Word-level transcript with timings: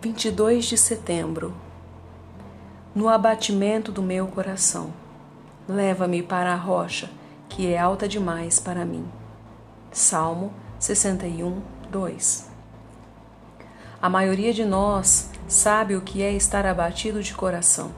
22 0.00 0.66
de 0.66 0.78
setembro. 0.78 1.52
No 2.94 3.08
abatimento 3.08 3.90
do 3.90 4.00
meu 4.00 4.28
coração, 4.28 4.92
leva-me 5.68 6.22
para 6.22 6.52
a 6.52 6.56
rocha, 6.56 7.10
que 7.48 7.66
é 7.72 7.76
alta 7.76 8.06
demais 8.06 8.60
para 8.60 8.84
mim. 8.84 9.04
Salmo 9.90 10.52
61, 10.78 11.60
2. 11.90 12.48
A 14.00 14.08
maioria 14.08 14.54
de 14.54 14.64
nós 14.64 15.32
sabe 15.48 15.96
o 15.96 16.00
que 16.00 16.22
é 16.22 16.32
estar 16.32 16.64
abatido 16.64 17.20
de 17.20 17.34
coração. 17.34 17.90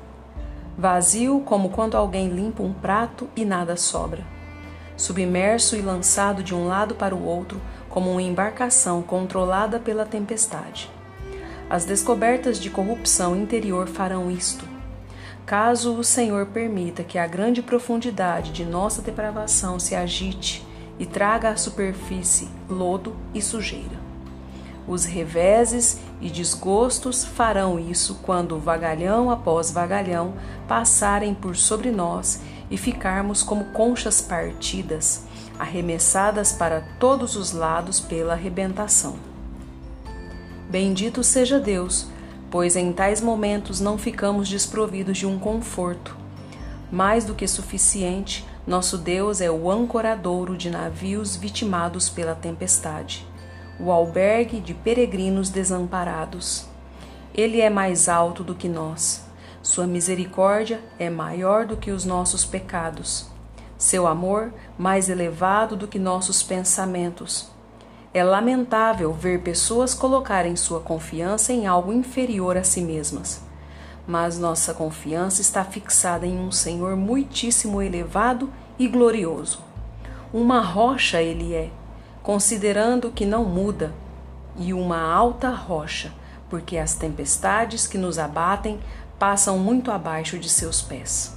Vazio 0.79 1.43
como 1.43 1.69
quando 1.69 1.99
alguém 1.99 2.31
limpa 2.31 2.63
um 2.63 2.73
prato 2.73 3.29
e 3.37 3.45
nada 3.45 3.77
sobra. 3.77 4.25
Submerso 4.97 5.77
e 5.77 5.83
lançado 5.83 6.43
de 6.43 6.55
um 6.55 6.67
lado 6.67 6.95
para 6.95 7.15
o 7.15 7.23
outro, 7.23 7.61
como 7.91 8.11
uma 8.11 8.23
embarcação 8.23 9.03
controlada 9.03 9.79
pela 9.79 10.07
tempestade. 10.07 10.91
As 11.71 11.85
descobertas 11.85 12.59
de 12.59 12.69
corrupção 12.69 13.37
interior 13.37 13.87
farão 13.87 14.29
isto. 14.29 14.67
Caso 15.47 15.95
o 15.95 16.03
Senhor 16.03 16.47
permita 16.47 17.05
que 17.05 17.17
a 17.17 17.29
grande 17.29 17.63
profundidade 17.63 18.51
de 18.51 18.65
nossa 18.65 19.01
depravação 19.01 19.79
se 19.79 19.95
agite 19.95 20.67
e 20.99 21.07
traga 21.07 21.51
à 21.51 21.57
superfície 21.57 22.49
lodo 22.69 23.15
e 23.33 23.41
sujeira. 23.41 24.01
Os 24.89 25.05
reveses 25.05 26.01
e 26.21 26.29
desgostos 26.29 27.25
farão 27.25 27.79
isso 27.79 28.19
quando 28.21 28.59
vagalhão 28.59 29.31
após 29.31 29.71
vagalhão 29.71 30.35
passarem 30.67 31.33
por 31.35 31.55
sobre 31.55 31.93
nós 31.93 32.41
e 32.69 32.77
ficarmos 32.77 33.45
como 33.45 33.67
conchas 33.67 34.21
partidas, 34.21 35.23
arremessadas 35.57 36.53
para 36.53 36.81
todos 36.99 37.37
os 37.37 37.53
lados 37.53 38.01
pela 38.01 38.33
arrebentação. 38.33 39.30
Bendito 40.71 41.25
seja 41.25 41.59
Deus, 41.59 42.07
pois 42.49 42.77
em 42.77 42.93
tais 42.93 43.21
momentos 43.21 43.81
não 43.81 43.99
ficamos 43.99 44.49
desprovidos 44.49 45.19
de 45.19 45.27
um 45.27 45.37
conforto. 45.37 46.17
Mais 46.93 47.25
do 47.25 47.35
que 47.35 47.49
suficiente, 47.49 48.47
nosso 48.65 48.97
Deus 48.97 49.41
é 49.41 49.51
o 49.51 49.69
ancoradouro 49.69 50.57
de 50.57 50.71
navios 50.71 51.35
vitimados 51.35 52.09
pela 52.09 52.37
tempestade, 52.37 53.27
o 53.81 53.91
albergue 53.91 54.61
de 54.61 54.73
peregrinos 54.73 55.51
desamparados. 55.51 56.67
Ele 57.35 57.61
é 57.61 57.69
mais 57.69 58.09
alto 58.09 58.45
do 58.45 58.55
que 58.55 58.69
nós. 58.69 59.25
Sua 59.61 59.89
misericórdia 59.89 60.81
é 61.01 61.11
maior 61.11 61.67
do 61.67 61.77
que 61.77 61.91
os 61.91 62.05
nossos 62.05 62.45
pecados. 62.45 63.29
Seu 63.77 64.07
amor 64.07 64.55
mais 64.79 65.09
elevado 65.09 65.75
do 65.75 65.89
que 65.89 65.99
nossos 65.99 66.45
pensamentos. 66.45 67.51
É 68.13 68.25
lamentável 68.25 69.13
ver 69.13 69.41
pessoas 69.41 69.95
colocarem 69.95 70.57
sua 70.57 70.81
confiança 70.81 71.53
em 71.53 71.69
algo 71.69 71.93
inferior 71.93 72.57
a 72.57 72.65
si 72.65 72.81
mesmas. 72.81 73.41
Mas 74.05 74.37
nossa 74.37 74.75
confiança 74.75 75.41
está 75.41 75.63
fixada 75.63 76.27
em 76.27 76.37
um 76.37 76.51
Senhor 76.51 76.97
muitíssimo 76.97 77.81
elevado 77.81 78.51
e 78.77 78.89
glorioso. 78.89 79.61
Uma 80.33 80.61
rocha 80.61 81.23
ele 81.23 81.55
é, 81.55 81.71
considerando 82.21 83.13
que 83.13 83.25
não 83.25 83.45
muda, 83.45 83.95
e 84.57 84.75
uma 84.75 85.01
alta 85.01 85.51
rocha, 85.51 86.13
porque 86.49 86.79
as 86.79 86.95
tempestades 86.95 87.87
que 87.87 87.97
nos 87.97 88.19
abatem 88.19 88.81
passam 89.21 89.57
muito 89.57 89.93
abaixo 89.93 90.37
de 90.37 90.49
seus 90.49 90.83
pés. 90.83 91.37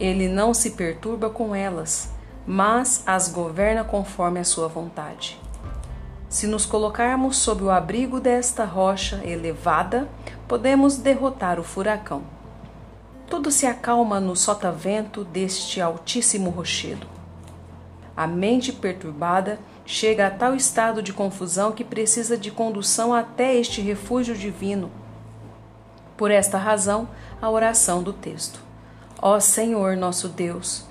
Ele 0.00 0.26
não 0.26 0.52
se 0.52 0.72
perturba 0.72 1.30
com 1.30 1.54
elas, 1.54 2.10
mas 2.44 3.04
as 3.06 3.28
governa 3.28 3.84
conforme 3.84 4.40
a 4.40 4.44
sua 4.44 4.66
vontade. 4.66 5.38
Se 6.34 6.48
nos 6.48 6.66
colocarmos 6.66 7.36
sob 7.36 7.62
o 7.62 7.70
abrigo 7.70 8.18
desta 8.18 8.64
rocha 8.64 9.20
elevada, 9.24 10.08
podemos 10.48 10.96
derrotar 10.96 11.60
o 11.60 11.62
furacão. 11.62 12.24
Tudo 13.30 13.52
se 13.52 13.66
acalma 13.66 14.18
no 14.18 14.34
sotavento 14.34 15.22
deste 15.22 15.80
altíssimo 15.80 16.50
rochedo. 16.50 17.06
A 18.16 18.26
mente 18.26 18.72
perturbada 18.72 19.60
chega 19.86 20.26
a 20.26 20.30
tal 20.30 20.56
estado 20.56 21.00
de 21.00 21.12
confusão 21.12 21.70
que 21.70 21.84
precisa 21.84 22.36
de 22.36 22.50
condução 22.50 23.14
até 23.14 23.54
este 23.54 23.80
refúgio 23.80 24.34
divino. 24.34 24.90
Por 26.16 26.32
esta 26.32 26.58
razão, 26.58 27.08
a 27.40 27.48
oração 27.48 28.02
do 28.02 28.12
texto. 28.12 28.58
Ó 29.22 29.38
Senhor 29.38 29.96
nosso 29.96 30.28
Deus, 30.28 30.84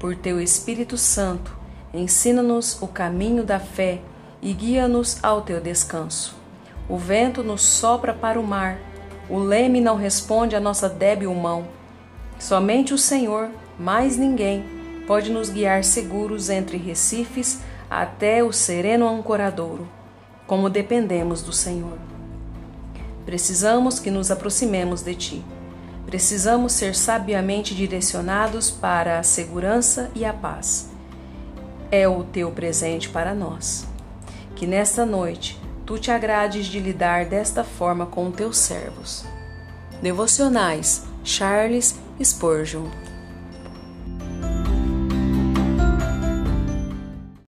por 0.00 0.16
teu 0.16 0.40
Espírito 0.40 0.98
Santo, 0.98 1.56
ensina-nos 1.94 2.82
o 2.82 2.88
caminho 2.88 3.44
da 3.44 3.60
fé 3.60 4.02
e 4.40 4.52
guia-nos 4.52 5.22
ao 5.22 5.42
teu 5.42 5.60
descanso. 5.60 6.36
O 6.88 6.96
vento 6.96 7.42
nos 7.42 7.62
sopra 7.62 8.14
para 8.14 8.40
o 8.40 8.46
mar, 8.46 8.78
o 9.28 9.38
leme 9.38 9.80
não 9.80 9.96
responde 9.96 10.56
à 10.56 10.60
nossa 10.60 10.88
débil 10.88 11.34
mão. 11.34 11.66
Somente 12.38 12.94
o 12.94 12.98
Senhor, 12.98 13.50
mais 13.78 14.16
ninguém, 14.16 14.64
pode 15.06 15.30
nos 15.30 15.50
guiar 15.50 15.84
seguros 15.84 16.48
entre 16.48 16.78
recifes 16.78 17.60
até 17.90 18.42
o 18.42 18.52
sereno 18.52 19.08
ancoradouro, 19.08 19.88
como 20.46 20.70
dependemos 20.70 21.42
do 21.42 21.52
Senhor. 21.52 21.98
Precisamos 23.26 23.98
que 23.98 24.10
nos 24.10 24.30
aproximemos 24.30 25.02
de 25.02 25.14
Ti. 25.14 25.44
Precisamos 26.06 26.72
ser 26.72 26.94
sabiamente 26.94 27.74
direcionados 27.74 28.70
para 28.70 29.18
a 29.18 29.22
segurança 29.22 30.10
e 30.14 30.24
a 30.24 30.32
paz. 30.32 30.88
É 31.90 32.08
o 32.08 32.24
teu 32.24 32.50
presente 32.50 33.10
para 33.10 33.34
nós 33.34 33.86
que 34.56 34.66
nesta 34.66 35.06
noite 35.06 35.58
tu 35.86 35.98
te 35.98 36.10
agrades 36.10 36.66
de 36.66 36.80
lidar 36.80 37.24
desta 37.24 37.64
forma 37.64 38.06
com 38.06 38.30
teus 38.30 38.58
servos. 38.58 39.24
Devocionais 40.02 41.04
Charles 41.24 41.98
Spurgeon 42.22 42.90